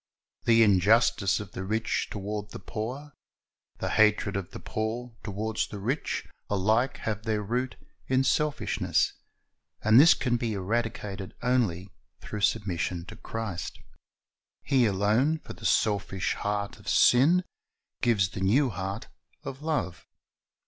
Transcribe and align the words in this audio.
The 0.45 0.63
injustice 0.63 1.39
of 1.39 1.51
the 1.51 1.63
rich 1.63 2.07
toward 2.09 2.49
the 2.49 2.57
poor, 2.59 3.13
the 3.77 3.89
hatred 3.91 4.35
of 4.35 4.49
the 4.49 4.59
poor 4.59 5.13
toward 5.21 5.59
the 5.69 5.77
rich, 5.77 6.25
alike 6.49 6.97
have 7.05 7.21
their 7.21 7.43
root 7.43 7.75
in 8.07 8.23
selfishness, 8.23 9.13
and 9.83 9.99
this 9.99 10.15
can 10.15 10.37
be 10.37 10.53
eradicated 10.55 11.35
only 11.43 11.91
through 12.19 12.41
submission 12.41 13.05
to 13.09 13.15
Christ. 13.15 13.77
He 14.63 14.87
alone, 14.87 15.37
for 15.37 15.53
the 15.53 15.67
selfish 15.67 16.33
heart 16.33 16.79
of 16.79 16.89
sin, 16.89 17.43
gives 18.01 18.29
the 18.29 18.41
new 18.41 18.71
heart 18.71 19.07
of 19.43 19.61
love. 19.61 20.07